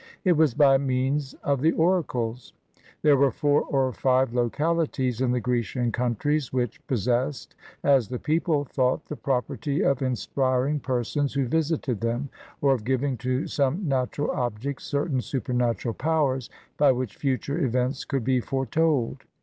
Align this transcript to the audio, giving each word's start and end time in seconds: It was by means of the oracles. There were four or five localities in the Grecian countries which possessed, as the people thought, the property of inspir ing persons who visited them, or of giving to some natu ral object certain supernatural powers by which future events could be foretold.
It 0.25 0.31
was 0.35 0.55
by 0.55 0.79
means 0.79 1.35
of 1.43 1.61
the 1.61 1.73
oracles. 1.73 2.53
There 3.03 3.17
were 3.17 3.29
four 3.29 3.61
or 3.69 3.93
five 3.93 4.33
localities 4.33 5.21
in 5.21 5.31
the 5.31 5.39
Grecian 5.39 5.91
countries 5.91 6.51
which 6.51 6.81
possessed, 6.87 7.53
as 7.83 8.07
the 8.07 8.17
people 8.17 8.65
thought, 8.65 9.05
the 9.05 9.15
property 9.15 9.83
of 9.83 9.99
inspir 9.99 10.67
ing 10.67 10.79
persons 10.79 11.35
who 11.35 11.45
visited 11.45 12.01
them, 12.01 12.29
or 12.61 12.73
of 12.73 12.83
giving 12.83 13.15
to 13.17 13.45
some 13.45 13.85
natu 13.85 14.27
ral 14.27 14.31
object 14.45 14.81
certain 14.81 15.21
supernatural 15.21 15.93
powers 15.93 16.49
by 16.77 16.91
which 16.91 17.17
future 17.17 17.63
events 17.63 18.03
could 18.03 18.23
be 18.23 18.39
foretold. 18.39 19.21